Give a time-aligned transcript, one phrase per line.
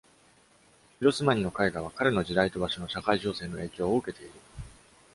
[0.97, 4.31] ピロスマニの絵画は、彼の時代と場所の社会情勢の影響を受けている。